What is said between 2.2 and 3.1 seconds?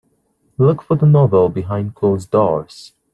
doors